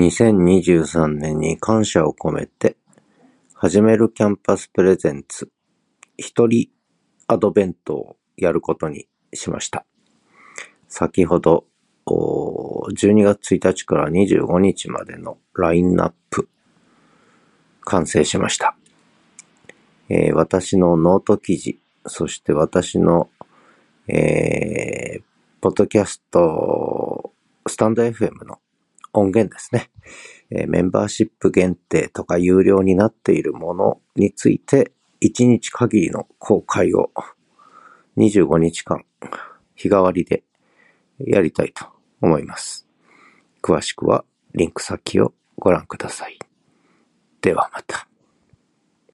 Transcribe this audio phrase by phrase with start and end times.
[0.00, 2.76] 2023年に感謝を込めて、
[3.52, 5.50] 始めるキャンパス presents、
[6.16, 6.70] 一人
[7.26, 9.84] アドベントをやることにしました。
[10.88, 11.66] 先ほど、
[12.06, 16.48] 12月1日から25日までのラインナップ、
[17.82, 18.76] 完成しました。
[20.08, 23.28] えー、私のノート記事、そして私の、
[24.08, 25.22] えー、
[25.60, 27.34] ポッドキャスト、
[27.66, 28.60] スタンド FM の
[29.12, 29.90] 音源ですね。
[30.66, 34.92] メンバーシップ限定とか有料になっているものについて、
[35.22, 37.10] 1日限りの公開を
[38.16, 39.04] 25日間
[39.74, 40.44] 日替わりで
[41.18, 41.86] やりたいと
[42.20, 42.86] 思います。
[43.62, 46.38] 詳しくはリンク先をご覧ください。
[47.40, 48.09] ではまた。